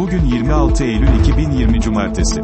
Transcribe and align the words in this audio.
Bugün 0.00 0.24
26 0.24 0.84
Eylül 0.84 1.20
2020 1.20 1.80
Cumartesi. 1.80 2.40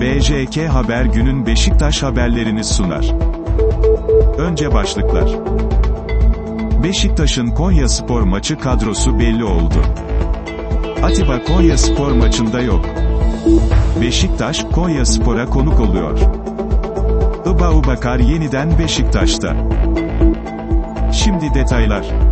BJK 0.00 0.68
Haber 0.68 1.04
günün 1.04 1.46
Beşiktaş 1.46 2.02
haberlerini 2.02 2.64
sunar. 2.64 3.14
Önce 4.38 4.74
başlıklar. 4.74 5.30
Beşiktaş'ın 6.82 7.46
Konya 7.46 7.88
Spor 7.88 8.22
maçı 8.22 8.58
kadrosu 8.58 9.18
belli 9.18 9.44
oldu. 9.44 9.82
Atiba 11.02 11.44
Konya 11.44 11.78
Spor 11.78 12.12
maçında 12.12 12.60
yok. 12.60 12.84
Beşiktaş, 14.00 14.64
Konya 14.72 15.06
Spor'a 15.06 15.46
konuk 15.46 15.80
oluyor. 15.80 16.18
Iba 17.46 17.72
Ubakar 17.72 18.18
yeniden 18.18 18.78
Beşiktaş'ta. 18.78 19.56
Şimdi 21.12 21.54
detaylar. 21.54 22.31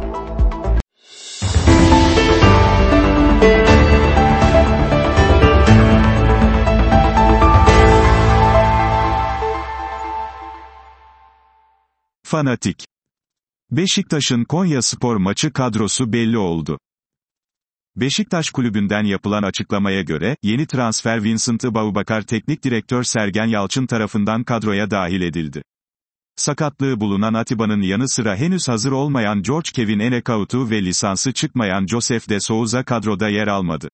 Fanatik. 12.31 12.85
Beşiktaş'ın 13.71 14.45
Konya 14.45 14.83
Spor 14.83 15.17
maçı 15.17 15.53
kadrosu 15.53 16.13
belli 16.13 16.39
oldu. 16.39 16.79
Beşiktaş 17.97 18.51
kulübünden 18.51 19.05
yapılan 19.05 19.43
açıklamaya 19.43 20.03
göre, 20.03 20.37
yeni 20.43 20.67
transfer 20.67 21.25
Vincent 21.25 21.65
Baubakar 21.65 22.23
Teknik 22.23 22.65
Direktör 22.65 23.03
Sergen 23.03 23.47
Yalçın 23.47 23.87
tarafından 23.87 24.45
kadroya 24.45 24.91
dahil 24.91 25.21
edildi. 25.21 25.63
Sakatlığı 26.37 27.01
bulunan 27.01 27.35
Atiba'nın 27.35 27.83
yanı 27.83 28.09
sıra 28.09 28.37
henüz 28.37 28.69
hazır 28.69 28.93
olmayan 28.93 29.43
George 29.43 29.71
Kevin 29.75 29.99
Enekautu 29.99 30.71
ve 30.71 30.83
lisansı 30.83 31.33
çıkmayan 31.33 31.87
Joseph 31.87 32.29
de 32.29 32.41
Souza 32.41 32.85
kadroda 32.85 33.29
yer 33.29 33.47
almadı. 33.47 33.89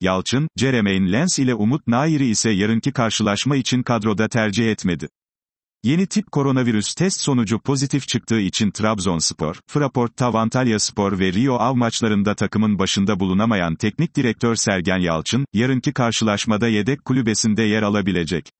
Yalçın, 0.00 0.48
Jeremaine 0.56 1.12
Lens 1.12 1.38
ile 1.38 1.54
Umut 1.54 1.86
Nair'i 1.86 2.26
ise 2.26 2.50
yarınki 2.50 2.92
karşılaşma 2.92 3.56
için 3.56 3.82
kadroda 3.82 4.28
tercih 4.28 4.70
etmedi. 4.70 5.08
Yeni 5.84 6.06
tip 6.06 6.32
koronavirüs 6.32 6.94
test 6.94 7.20
sonucu 7.20 7.60
pozitif 7.60 8.08
çıktığı 8.08 8.40
için 8.40 8.70
Trabzonspor, 8.70 9.56
Fraport 9.66 10.16
Tavantalya 10.16 10.78
Spor 10.78 11.18
ve 11.18 11.32
Rio 11.32 11.54
Av 11.54 11.74
maçlarında 11.74 12.34
takımın 12.34 12.78
başında 12.78 13.20
bulunamayan 13.20 13.74
teknik 13.74 14.16
direktör 14.16 14.54
Sergen 14.54 14.98
Yalçın, 14.98 15.46
yarınki 15.52 15.92
karşılaşmada 15.92 16.68
yedek 16.68 17.04
kulübesinde 17.04 17.62
yer 17.62 17.82
alabilecek. 17.82 18.50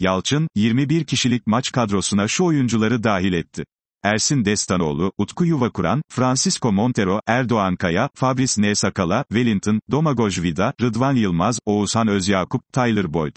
Yalçın, 0.00 0.48
21 0.54 1.04
kişilik 1.04 1.46
maç 1.46 1.72
kadrosuna 1.72 2.28
şu 2.28 2.44
oyuncuları 2.44 3.04
dahil 3.04 3.32
etti. 3.32 3.64
Ersin 4.02 4.44
Destanoğlu, 4.44 5.12
Utku 5.18 5.44
Yuvakuran, 5.44 6.02
Francisco 6.08 6.72
Montero, 6.72 7.20
Erdoğan 7.26 7.76
Kaya, 7.76 8.08
Fabrice 8.14 8.62
N. 8.62 8.74
Sakala, 8.74 9.24
Wellington, 9.28 9.80
Domagoj 9.90 10.42
Vida, 10.42 10.74
Rıdvan 10.82 11.14
Yılmaz, 11.14 11.58
Oğuzhan 11.66 12.08
Özyakup, 12.08 12.72
Tyler 12.72 13.12
Boyd. 13.12 13.36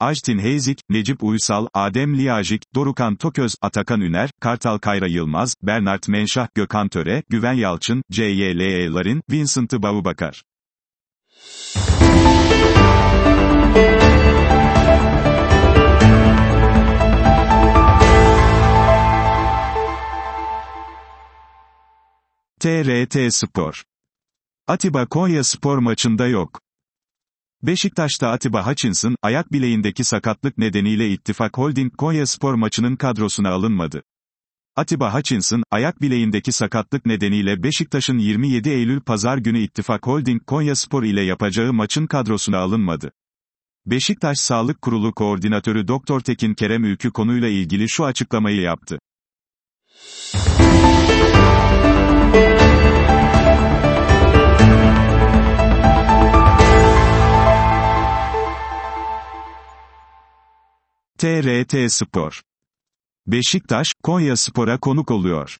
Ajtin 0.00 0.38
Heyzik, 0.38 0.78
Necip 0.90 1.22
Uysal, 1.22 1.66
Adem 1.74 2.18
Liyajik, 2.18 2.62
Dorukan 2.74 3.16
Toköz, 3.16 3.54
Atakan 3.62 4.00
Üner, 4.00 4.30
Kartal 4.40 4.78
Kayra 4.78 5.06
Yılmaz, 5.06 5.54
Bernard 5.62 6.02
Menşah, 6.08 6.48
Gökhan 6.54 6.88
Töre, 6.88 7.22
Güven 7.28 7.52
Yalçın, 7.52 8.02
C.Y.L.E. 8.10 8.88
Larin, 8.88 9.22
Vincent 9.30 9.72
Baubakar. 9.72 10.42
TRT 22.60 23.34
Spor. 23.34 23.84
Atiba 24.66 25.06
Konya 25.06 25.44
Spor 25.44 25.78
maçında 25.78 26.26
yok. 26.26 26.65
Beşiktaş'ta 27.62 28.28
Atiba 28.28 28.66
Hutchinson, 28.66 29.16
ayak 29.22 29.52
bileğindeki 29.52 30.04
sakatlık 30.04 30.58
nedeniyle 30.58 31.10
İttifak 31.10 31.58
Holding 31.58 31.96
Konya 31.96 32.26
Spor 32.26 32.54
maçının 32.54 32.96
kadrosuna 32.96 33.50
alınmadı. 33.50 34.02
Atiba 34.76 35.14
Hutchinson, 35.14 35.62
ayak 35.70 36.02
bileğindeki 36.02 36.52
sakatlık 36.52 37.06
nedeniyle 37.06 37.62
Beşiktaş'ın 37.62 38.18
27 38.18 38.68
Eylül 38.68 39.00
Pazar 39.00 39.38
günü 39.38 39.58
İttifak 39.58 40.06
Holding 40.06 40.46
Konya 40.46 40.74
Spor 40.74 41.02
ile 41.02 41.22
yapacağı 41.22 41.72
maçın 41.72 42.06
kadrosuna 42.06 42.58
alınmadı. 42.58 43.12
Beşiktaş 43.86 44.38
Sağlık 44.38 44.82
Kurulu 44.82 45.14
Koordinatörü 45.14 45.88
Doktor 45.88 46.20
Tekin 46.20 46.54
Kerem 46.54 46.84
Ülkü 46.84 47.10
konuyla 47.10 47.48
ilgili 47.48 47.88
şu 47.88 48.04
açıklamayı 48.04 48.60
yaptı. 48.60 48.98
TRT 61.18 61.92
Spor. 61.92 62.42
Beşiktaş, 63.26 63.88
Konya 64.02 64.36
Spor'a 64.36 64.80
konuk 64.80 65.10
oluyor. 65.10 65.58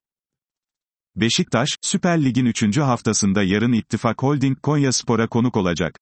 Beşiktaş, 1.17 1.69
Süper 1.83 2.25
Lig'in 2.25 2.47
3. 2.47 2.79
haftasında 2.79 3.43
yarın 3.43 3.73
İttifak 3.73 4.23
Holding 4.23 4.63
Konya 4.63 4.93
Spor'a 4.93 5.29
konuk 5.29 5.57
olacak. 5.57 5.99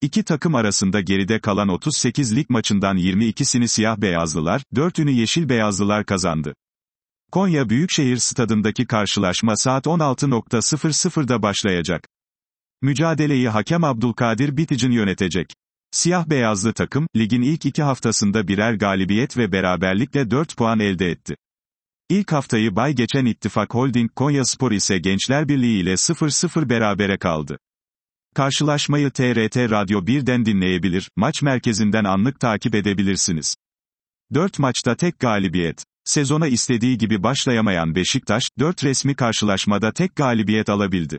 İki 0.00 0.24
takım 0.24 0.54
arasında 0.54 1.00
geride 1.00 1.40
kalan 1.40 1.68
38 1.68 2.36
lig 2.36 2.50
maçından 2.50 2.96
22'sini 2.96 3.68
siyah 3.68 3.96
beyazlılar, 3.96 4.62
4'ünü 4.74 5.10
yeşil 5.10 5.48
beyazlılar 5.48 6.04
kazandı. 6.04 6.54
Konya 7.32 7.68
Büyükşehir 7.68 8.16
Stadındaki 8.16 8.86
karşılaşma 8.86 9.56
saat 9.56 9.86
16.00'da 9.86 11.42
başlayacak. 11.42 12.08
Mücadeleyi 12.82 13.48
hakem 13.48 13.84
Abdülkadir 13.84 14.56
Biticin 14.56 14.90
yönetecek. 14.90 15.46
Siyah 15.90 16.26
beyazlı 16.30 16.72
takım, 16.72 17.08
ligin 17.16 17.42
ilk 17.42 17.66
iki 17.66 17.82
haftasında 17.82 18.48
birer 18.48 18.74
galibiyet 18.74 19.38
ve 19.38 19.52
beraberlikle 19.52 20.30
4 20.30 20.56
puan 20.56 20.80
elde 20.80 21.10
etti. 21.10 21.36
İlk 22.10 22.32
haftayı 22.32 22.76
bay 22.76 22.94
geçen 22.94 23.24
İttifak 23.24 23.74
Holding 23.74 24.10
Konya 24.14 24.44
Spor 24.44 24.72
ise 24.72 24.98
Gençler 24.98 25.48
Birliği 25.48 25.80
ile 25.80 25.92
0-0 25.92 26.68
berabere 26.68 27.18
kaldı. 27.18 27.58
Karşılaşmayı 28.34 29.10
TRT 29.10 29.56
Radyo 29.56 30.04
1'den 30.04 30.46
dinleyebilir, 30.46 31.10
maç 31.16 31.42
merkezinden 31.42 32.04
anlık 32.04 32.40
takip 32.40 32.74
edebilirsiniz. 32.74 33.56
4 34.34 34.58
maçta 34.58 34.96
tek 34.96 35.18
galibiyet. 35.18 35.84
Sezona 36.04 36.46
istediği 36.46 36.98
gibi 36.98 37.22
başlayamayan 37.22 37.94
Beşiktaş, 37.94 38.44
4 38.58 38.84
resmi 38.84 39.14
karşılaşmada 39.14 39.92
tek 39.92 40.16
galibiyet 40.16 40.68
alabildi. 40.68 41.18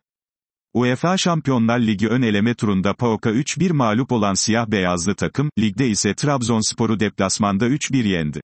UEFA 0.77 1.17
Şampiyonlar 1.17 1.79
Ligi 1.79 2.07
ön 2.07 2.21
eleme 2.21 2.53
turunda 2.53 2.93
PAOK'a 2.93 3.29
3-1 3.29 3.73
mağlup 3.73 4.11
olan 4.11 4.33
siyah 4.33 4.67
beyazlı 4.67 5.15
takım, 5.15 5.49
ligde 5.59 5.87
ise 5.87 6.15
Trabzonspor'u 6.15 6.99
deplasmanda 6.99 7.67
3-1 7.67 8.07
yendi. 8.07 8.41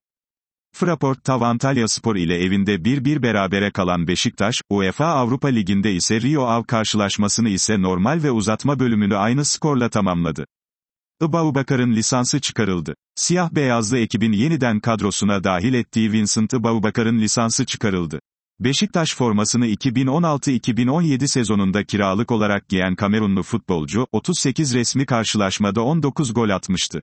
Fraport 0.72 1.24
Tavantalya 1.24 1.88
Spor 1.88 2.16
ile 2.16 2.44
evinde 2.44 2.74
1-1 2.74 3.22
berabere 3.22 3.70
kalan 3.70 4.06
Beşiktaş, 4.06 4.54
UEFA 4.70 5.06
Avrupa 5.06 5.48
Ligi'nde 5.48 5.92
ise 5.92 6.20
Rio 6.20 6.44
Av 6.46 6.62
karşılaşmasını 6.62 7.48
ise 7.48 7.82
normal 7.82 8.22
ve 8.22 8.30
uzatma 8.30 8.78
bölümünü 8.78 9.16
aynı 9.16 9.44
skorla 9.44 9.88
tamamladı. 9.88 10.46
Ibaubakar'ın 11.22 11.92
lisansı 11.92 12.40
çıkarıldı. 12.40 12.94
Siyah 13.16 13.50
beyazlı 13.50 13.98
ekibin 13.98 14.32
yeniden 14.32 14.80
kadrosuna 14.80 15.44
dahil 15.44 15.74
ettiği 15.74 16.12
Vincent 16.12 16.52
Ibaubakar'ın 16.52 17.18
lisansı 17.18 17.66
çıkarıldı. 17.66 18.20
Beşiktaş 18.60 19.14
formasını 19.14 19.66
2016-2017 19.66 21.28
sezonunda 21.28 21.84
kiralık 21.84 22.30
olarak 22.30 22.68
giyen 22.68 22.94
Kamerunlu 22.94 23.42
futbolcu, 23.42 24.06
38 24.12 24.74
resmi 24.74 25.06
karşılaşmada 25.06 25.82
19 25.82 26.34
gol 26.34 26.48
atmıştı. 26.48 27.02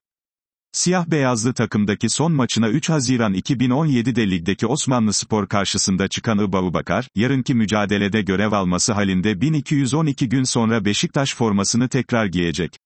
Siyah 0.72 1.08
beyazlı 1.08 1.54
takımdaki 1.54 2.10
son 2.10 2.32
maçına 2.32 2.70
3 2.70 2.90
Haziran 2.90 3.34
2017'de 3.34 4.32
ligdeki 4.32 4.68
Osmanlı 4.68 5.14
Spor 5.14 5.48
karşısında 5.48 6.08
çıkan 6.08 6.40
Ibabubakar, 6.40 7.08
yarınki 7.16 7.54
mücadelede 7.54 8.22
görev 8.22 8.52
alması 8.52 8.94
halinde 8.94 9.42
1212 9.42 10.30
gün 10.30 10.44
sonra 10.44 10.86
Beşiktaş 10.86 11.36
formasını 11.36 11.90
tekrar 11.90 12.26
giyecek. 12.26 12.78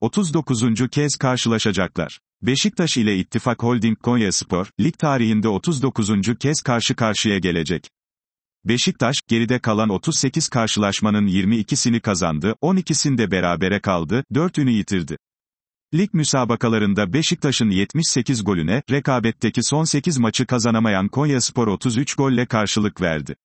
39. 0.00 0.88
kez 0.90 1.16
karşılaşacaklar. 1.16 2.20
Beşiktaş 2.42 2.96
ile 2.96 3.18
İttifak 3.18 3.62
Holding 3.62 3.98
Konya 3.98 4.32
Spor, 4.32 4.70
lig 4.80 4.98
tarihinde 4.98 5.48
39. 5.48 6.10
kez 6.40 6.62
karşı 6.62 6.96
karşıya 6.96 7.38
gelecek. 7.38 7.88
Beşiktaş, 8.64 9.16
geride 9.28 9.58
kalan 9.58 9.88
38 9.88 10.48
karşılaşmanın 10.48 11.26
22'sini 11.26 12.00
kazandı, 12.00 12.54
12'sinde 12.62 13.30
berabere 13.30 13.80
kaldı, 13.80 14.24
4'ünü 14.32 14.70
yitirdi. 14.70 15.16
Lig 15.94 16.14
müsabakalarında 16.14 17.12
Beşiktaş'ın 17.12 17.70
78 17.70 18.44
golüne, 18.44 18.82
rekabetteki 18.90 19.60
son 19.62 19.84
8 19.84 20.18
maçı 20.18 20.46
kazanamayan 20.46 21.08
Konya 21.08 21.40
Spor 21.40 21.66
33 21.66 22.14
golle 22.14 22.46
karşılık 22.46 23.00
verdi. 23.00 23.36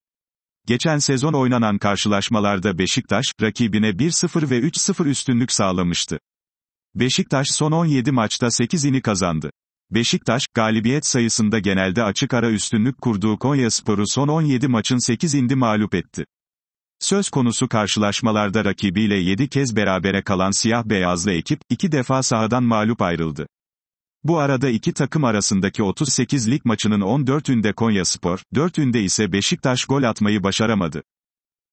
Geçen 0.66 0.98
sezon 0.98 1.32
oynanan 1.32 1.78
karşılaşmalarda 1.78 2.78
Beşiktaş, 2.78 3.24
rakibine 3.42 3.88
1-0 3.90 4.50
ve 4.50 4.60
3-0 4.60 5.08
üstünlük 5.08 5.52
sağlamıştı. 5.52 6.18
Beşiktaş 6.96 7.46
son 7.50 7.72
17 7.72 8.12
maçta 8.12 8.46
8'ini 8.46 9.00
kazandı. 9.00 9.50
Beşiktaş, 9.90 10.46
galibiyet 10.54 11.06
sayısında 11.06 11.58
genelde 11.58 12.02
açık 12.02 12.34
ara 12.34 12.50
üstünlük 12.50 13.00
kurduğu 13.02 13.38
Konyaspor'u 13.38 14.04
son 14.06 14.28
17 14.28 14.68
maçın 14.68 14.96
8'inde 14.96 15.54
mağlup 15.54 15.94
etti. 15.94 16.24
Söz 17.00 17.30
konusu 17.30 17.68
karşılaşmalarda 17.68 18.64
rakibiyle 18.64 19.16
7 19.16 19.48
kez 19.48 19.76
berabere 19.76 20.22
kalan 20.22 20.50
siyah 20.50 20.84
beyazlı 20.84 21.32
ekip, 21.32 21.60
iki 21.70 21.92
defa 21.92 22.22
sahadan 22.22 22.62
mağlup 22.62 23.02
ayrıldı. 23.02 23.46
Bu 24.24 24.38
arada 24.38 24.68
iki 24.68 24.92
takım 24.92 25.24
arasındaki 25.24 25.82
38 25.82 26.50
lig 26.50 26.64
maçının 26.64 27.00
14'ünde 27.00 27.72
Konyaspor, 27.72 28.42
4'ünde 28.54 28.98
ise 28.98 29.32
Beşiktaş 29.32 29.84
gol 29.84 30.02
atmayı 30.02 30.42
başaramadı. 30.42 31.02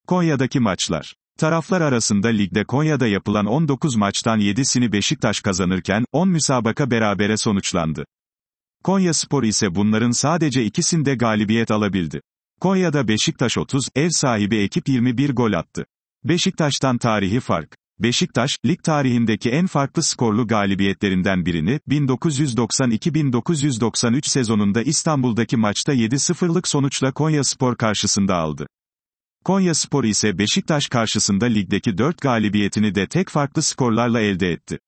Konya'daki 0.08 0.60
maçlar. 0.60 1.16
Taraflar 1.40 1.82
arasında 1.82 2.28
ligde 2.28 2.64
Konya'da 2.64 3.08
yapılan 3.08 3.46
19 3.46 3.96
maçtan 3.96 4.40
7'sini 4.40 4.92
Beşiktaş 4.92 5.42
kazanırken, 5.42 6.06
10 6.12 6.30
müsabaka 6.30 6.92
berabere 6.92 7.38
sonuçlandı. 7.38 8.06
Konya 8.84 9.14
Spor 9.14 9.44
ise 9.44 9.76
bunların 9.76 10.12
sadece 10.12 10.64
ikisinde 10.64 11.16
galibiyet 11.16 11.72
alabildi. 11.72 12.22
Konya'da 12.62 13.08
Beşiktaş 13.08 13.58
30, 13.58 13.90
ev 13.96 14.10
sahibi 14.12 14.58
ekip 14.58 14.90
21 14.90 15.30
gol 15.30 15.54
attı. 15.54 15.86
Beşiktaş'tan 16.24 16.98
tarihi 16.98 17.40
fark. 17.40 17.76
Beşiktaş, 18.00 18.58
lig 18.66 18.84
tarihindeki 18.84 19.50
en 19.50 19.68
farklı 19.68 20.04
skorlu 20.04 20.48
galibiyetlerinden 20.48 21.46
birini, 21.46 21.80
1992-1993 21.90 24.30
sezonunda 24.30 24.82
İstanbul'daki 24.82 25.58
maçta 25.58 25.94
7-0'lık 25.94 26.68
sonuçla 26.68 27.12
Konya 27.12 27.44
Spor 27.44 27.76
karşısında 27.76 28.36
aldı. 28.36 28.68
Konya 29.44 29.74
Spor 29.74 30.04
ise 30.04 30.38
Beşiktaş 30.38 30.88
karşısında 30.88 31.46
ligdeki 31.46 31.98
4 31.98 32.22
galibiyetini 32.22 32.96
de 32.96 33.08
tek 33.08 33.30
farklı 33.30 33.62
skorlarla 33.62 34.20
elde 34.20 34.52
etti. 34.52 34.80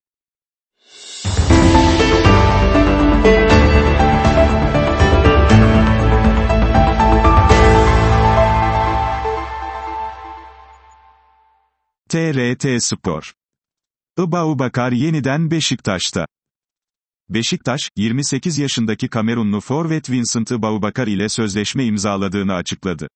TRT 12.08 12.82
Spor. 12.82 13.32
Iba 14.18 14.58
Bakar 14.58 14.92
yeniden 14.92 15.50
Beşiktaş'ta. 15.50 16.26
Beşiktaş, 17.28 17.90
28 17.96 18.58
yaşındaki 18.58 19.08
Kamerunlu 19.08 19.60
forvet 19.60 20.10
Vincent 20.10 20.50
Ibaubakar 20.50 21.06
ile 21.06 21.28
sözleşme 21.28 21.84
imzaladığını 21.84 22.54
açıkladı. 22.54 23.08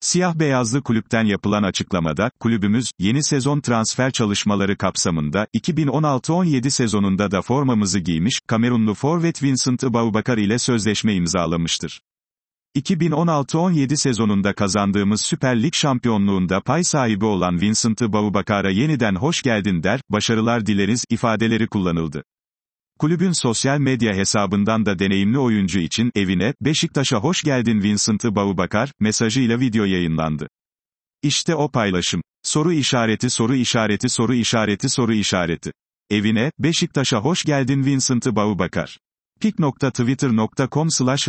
Siyah 0.00 0.34
beyazlı 0.34 0.82
kulüpten 0.82 1.24
yapılan 1.24 1.62
açıklamada, 1.62 2.30
kulübümüz, 2.40 2.90
yeni 2.98 3.24
sezon 3.24 3.60
transfer 3.60 4.10
çalışmaları 4.10 4.76
kapsamında, 4.76 5.46
2016-17 5.54 6.70
sezonunda 6.70 7.30
da 7.30 7.42
formamızı 7.42 7.98
giymiş, 7.98 8.40
Kamerunlu 8.46 8.94
forvet 8.94 9.42
Vincent 9.42 9.82
Ibaubakar 9.82 10.38
ile 10.38 10.58
sözleşme 10.58 11.14
imzalamıştır. 11.14 12.00
2016-17 12.76 13.96
sezonunda 13.96 14.52
kazandığımız 14.52 15.20
Süper 15.20 15.62
Lig 15.62 15.74
şampiyonluğunda 15.74 16.60
pay 16.60 16.84
sahibi 16.84 17.24
olan 17.24 17.60
Vincent 17.60 18.00
Baubakar'a 18.00 18.70
yeniden 18.70 19.14
hoş 19.14 19.42
geldin 19.42 19.82
der, 19.82 20.00
başarılar 20.10 20.66
dileriz, 20.66 21.04
ifadeleri 21.10 21.66
kullanıldı. 21.66 22.24
Kulübün 22.98 23.32
sosyal 23.32 23.78
medya 23.78 24.14
hesabından 24.14 24.86
da 24.86 24.98
deneyimli 24.98 25.38
oyuncu 25.38 25.78
için, 25.78 26.10
evine, 26.14 26.54
Beşiktaş'a 26.60 27.16
hoş 27.16 27.42
geldin 27.42 27.82
Vincent 27.82 28.24
Baubakar, 28.24 28.92
mesajıyla 29.00 29.60
video 29.60 29.84
yayınlandı. 29.84 30.48
İşte 31.22 31.54
o 31.54 31.70
paylaşım. 31.70 32.22
Soru 32.42 32.72
işareti 32.72 33.30
soru 33.30 33.54
işareti 33.54 34.08
soru 34.08 34.34
işareti 34.34 34.88
soru 34.88 35.14
işareti. 35.14 35.72
Evine, 36.10 36.52
Beşiktaş'a 36.58 37.18
hoş 37.18 37.44
geldin 37.44 37.84
Vincent 37.84 38.26
Baubakar. 38.26 38.98
pik.twitter.com 39.40 40.90
slash 40.90 41.28